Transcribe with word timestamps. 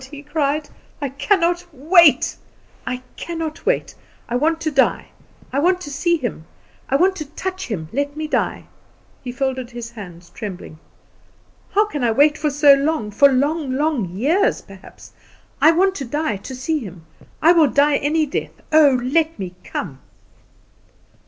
He 0.09 0.23
cried, 0.23 0.67
"I 0.99 1.09
cannot 1.09 1.63
wait; 1.71 2.35
I 2.87 3.03
cannot 3.17 3.67
wait! 3.67 3.93
I 4.27 4.35
want 4.35 4.59
to 4.61 4.71
die; 4.71 5.09
I 5.53 5.59
want 5.59 5.79
to 5.81 5.91
see 5.91 6.17
Him; 6.17 6.45
I 6.89 6.95
want 6.95 7.15
to 7.17 7.25
touch 7.35 7.67
him. 7.67 7.87
Let 7.93 8.17
me 8.17 8.27
die!" 8.27 8.65
He 9.23 9.31
folded 9.31 9.69
his 9.69 9.91
hands, 9.91 10.31
trembling. 10.31 10.79
"How 11.69 11.85
can 11.85 12.03
I 12.03 12.09
wait 12.13 12.37
so 12.39 12.73
long 12.73 13.11
for 13.11 13.31
long, 13.31 13.73
long 13.75 14.09
years 14.09 14.59
perhaps? 14.63 15.13
I 15.61 15.69
want 15.71 15.93
to 15.97 16.05
die 16.05 16.37
to 16.37 16.55
see 16.55 16.79
Him. 16.79 17.05
I 17.39 17.51
will 17.51 17.67
die 17.67 17.97
any 17.97 18.25
death. 18.25 18.53
Oh, 18.71 18.99
let 19.03 19.37
me 19.37 19.53
come!" 19.63 19.99